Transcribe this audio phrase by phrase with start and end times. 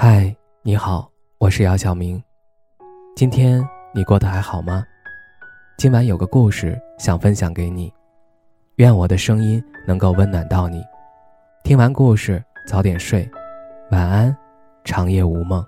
[0.00, 0.32] 嗨，
[0.62, 2.22] 你好，我是姚晓明。
[3.16, 4.86] 今天你过得还好吗？
[5.76, 7.92] 今晚有个故事想分享给你，
[8.76, 10.84] 愿我的声音能够温暖到你。
[11.64, 13.28] 听完故事早点睡，
[13.90, 14.36] 晚安，
[14.84, 15.66] 长夜无梦。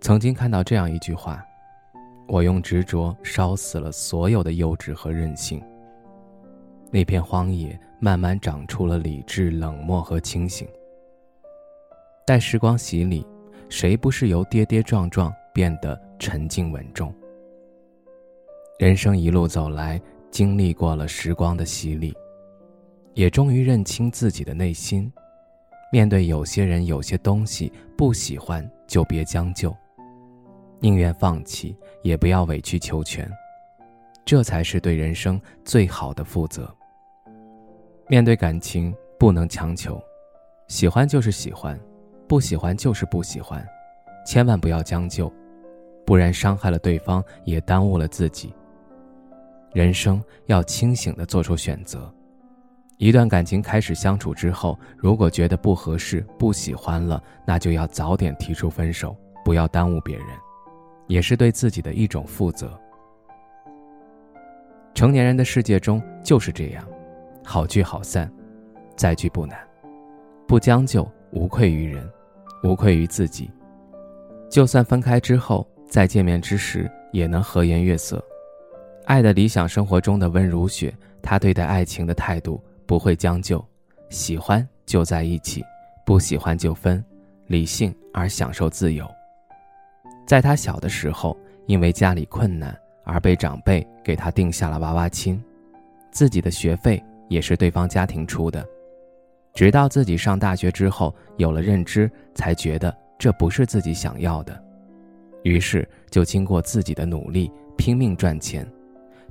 [0.00, 1.40] 曾经看到这样一句话。
[2.26, 5.62] 我用执着烧死了所有的幼稚和任性。
[6.90, 10.66] 那片荒野慢慢长出了理智、冷漠和清醒。
[12.26, 13.26] 待时光洗礼，
[13.68, 17.14] 谁不是由跌跌撞撞变得沉静稳重？
[18.78, 20.00] 人生一路走来，
[20.30, 22.14] 经历过了时光的洗礼，
[23.14, 25.10] 也终于认清自己的内心。
[25.92, 29.74] 面对有些人、有些东西，不喜欢就别将就。
[30.78, 33.30] 宁愿放弃，也不要委曲求全，
[34.24, 36.72] 这才是对人生最好的负责。
[38.08, 40.00] 面对感情，不能强求，
[40.68, 41.78] 喜欢就是喜欢，
[42.28, 43.66] 不喜欢就是不喜欢，
[44.24, 45.32] 千万不要将就，
[46.04, 48.52] 不然伤害了对方，也耽误了自己。
[49.72, 52.12] 人生要清醒的做出选择，
[52.98, 60.26] 一段感情开始相处之后，如果觉得不合适、不喜欢了，那就要早点提出分手，不要耽误别人。
[61.06, 62.78] 也是对自己的一种负责。
[64.94, 66.82] 成年人的世界中就是这样，
[67.44, 68.32] 好聚好散，
[68.96, 69.58] 再聚不难，
[70.46, 72.08] 不将就，无愧于人，
[72.62, 73.50] 无愧于自己。
[74.48, 78.24] 就算分开之后，再见面之时，也能和颜悦色。
[79.04, 83.64] 爱的理想生活中的温如雪，她对待爱情的态度不会将就，
[84.08, 85.62] 喜欢就在一起，
[86.06, 87.04] 不喜欢就分，
[87.48, 89.06] 理性而享受自由。
[90.26, 95.40] 在他小的时候，因为家里困难而被长辈给他定下了娃娃亲，
[96.10, 98.66] 自己的学费也是对方家庭出的。
[99.54, 104.60] 直到自己上大学之后有了认知，才觉得这不是自己想要的，
[105.44, 108.70] 于是就经过自己的努力拼命赚钱，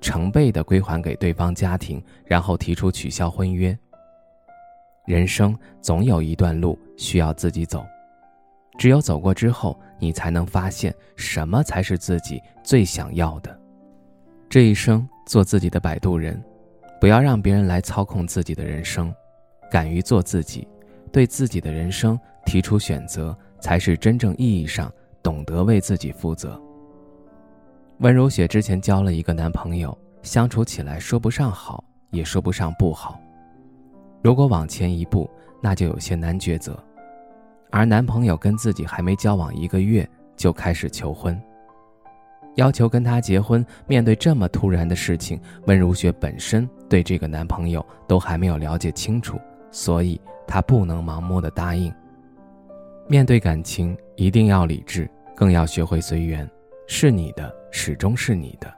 [0.00, 3.76] 成倍的归还给对方家庭，然后提出取消婚约。
[5.06, 7.84] 人生总有一段路需要自己走。
[8.78, 13.56] 只有走过之后，你才能发现什么才是自己最想要的。
[14.48, 16.42] 这一生做自己的摆渡人，
[17.00, 19.14] 不要让别人来操控自己的人生，
[19.70, 20.66] 敢于做自己，
[21.10, 26.60] 对自己的人生提出选择，才是真正意义上懂得为自己负责。
[27.98, 33.20] 温如雪之前交了一个男朋友，相处起来说不上好，也说不上不好。
[34.22, 36.76] 如果往前一步，那就有些难抉择。
[37.72, 40.06] 而男朋友跟自己还没交往一个月
[40.36, 41.40] 就开始求婚，
[42.56, 43.64] 要求跟他结婚。
[43.86, 49.40] 面对这么突然的事情，温如雪本身对这个男朋友都还没有了解清楚，
[49.70, 51.90] 所以她不能盲目的答应。
[53.08, 56.48] 面对感情，一定要理智，更要学会随缘。
[56.86, 58.68] 是你的，始终是你的；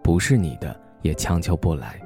[0.00, 2.00] 不是你的，也强求不来。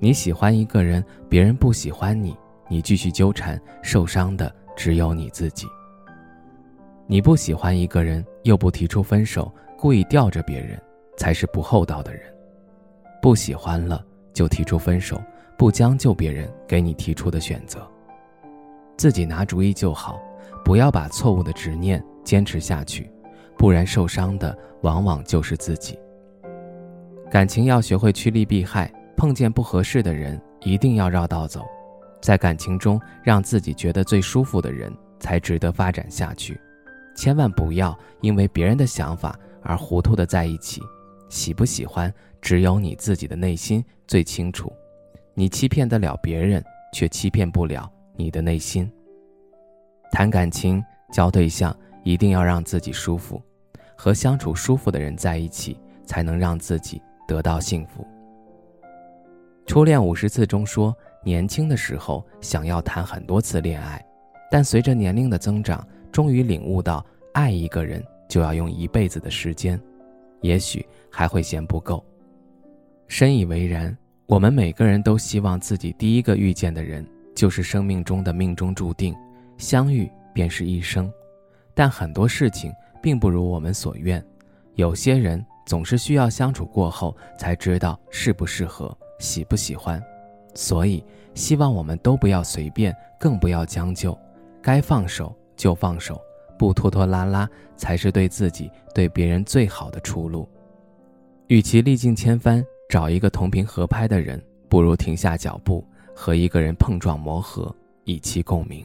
[0.00, 2.36] 你喜欢一个人，别人不喜欢你，
[2.68, 4.52] 你继续纠缠，受伤的。
[4.76, 5.66] 只有你自己。
[7.06, 10.80] 你不喜欢一个人，又不提出分手，故意吊着别人，
[11.16, 12.22] 才是不厚道的人。
[13.20, 15.20] 不喜欢了就提出分手，
[15.58, 17.86] 不将就别人给你提出的选择。
[18.96, 20.20] 自己拿主意就好，
[20.64, 23.10] 不要把错误的执念坚持下去，
[23.58, 25.98] 不然受伤的往往就是自己。
[27.30, 31.64] 感情要学会趋利避害，碰见不合适的人，一定要绕道走。
[32.20, 36.60] 在感情中，让自己觉得最舒服的人才值得发展下去，
[37.16, 40.82] 千万不要因为别人的想法而糊涂的在一起。
[41.30, 44.72] 喜不喜欢，只有你自己的内心最清楚。
[45.32, 48.90] 你欺骗得了别人，却欺骗不了你的内心。
[50.12, 53.40] 谈感情、交对象，一定要让自己舒服，
[53.96, 58.06] 和相处舒服的人在一起，才能让自己得到幸福。
[59.66, 60.94] 初恋五十次中说。
[61.22, 64.04] 年轻的时候想要谈很多次恋爱，
[64.50, 69.80] 但随着年龄的增长，终于领悟到爱一个人就要用一辈子的时间，
[70.40, 72.04] 也许还会嫌不够。
[73.08, 73.96] 深以为然。
[74.26, 79.12] 我们每个人都希望自己第一个遇见的人就是生命中的命中注定，
[79.58, 81.12] 相遇便是一生。
[81.74, 84.24] 但很多事情并不如我们所愿，
[84.76, 90.00] 有些人总是需要相处过后才知道适不适合，喜不喜欢。
[90.54, 91.04] 所以，
[91.34, 94.16] 希望我们都不要随便，更不要将就，
[94.60, 96.20] 该放手就放手，
[96.58, 100.48] 不拖拖拉拉，才是对自己、对别人最好的出路。
[101.46, 107.74] 与其历尽千帆找一个同频合拍的人，不如停下脚步，和一个人碰撞磨合，
[108.04, 108.84] 以期共鸣。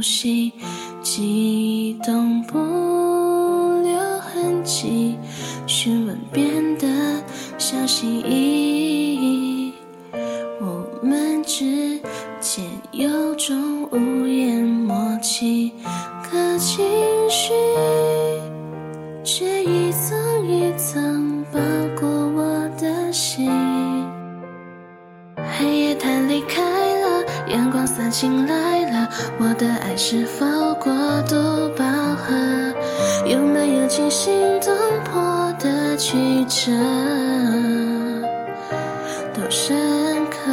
[0.00, 0.50] 呼吸，
[1.02, 2.56] 激动不
[3.82, 5.18] 留痕迹，
[5.66, 6.88] 询问变得
[7.58, 9.74] 小心翼翼，
[10.58, 12.00] 我们之
[12.40, 15.72] 间有种无言默契，
[16.24, 16.82] 可情
[17.28, 17.52] 绪
[19.22, 21.60] 却一层一层包
[22.00, 23.50] 裹我的心。
[25.58, 28.69] 黑夜它离开了，阳光洒进来，
[29.42, 30.44] 我的爱是否
[30.74, 30.92] 过
[31.22, 31.34] 度
[31.74, 31.82] 饱
[32.14, 32.36] 和？
[33.24, 34.70] 有没有惊心动
[35.02, 36.70] 魄的曲折？
[39.32, 39.74] 多深
[40.30, 40.50] 刻？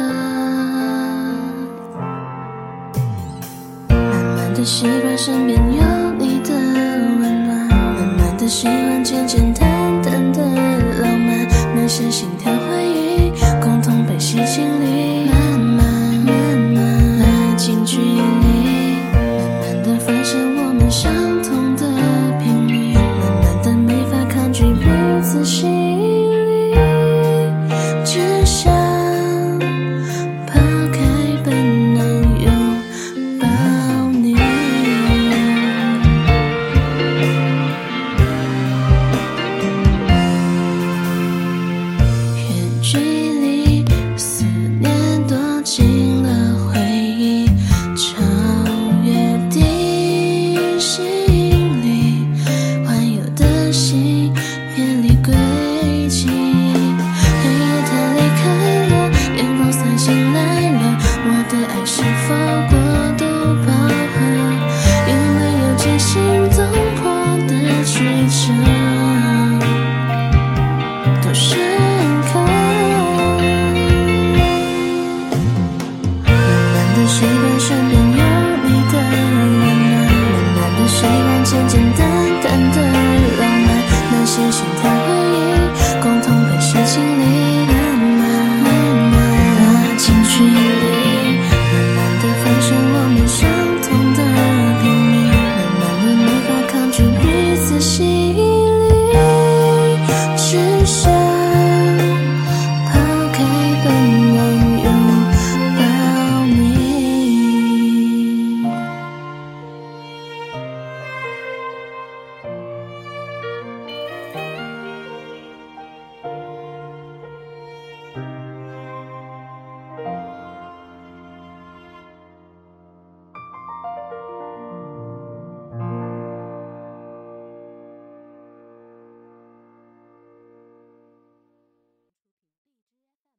[3.90, 3.98] 慢
[4.36, 5.82] 慢的习惯身边有
[6.18, 10.42] 你的温暖，慢慢的喜欢简简单单的
[11.02, 11.46] 浪漫，
[11.76, 12.37] 那些心。